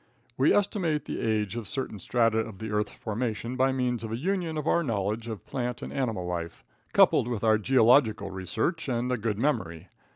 [0.35, 4.17] We estimate the age of certain strata of the earth's formation by means of a
[4.17, 9.11] union of our knowledge of plant and animal life, coupled with our geological research and
[9.11, 9.89] a good memory.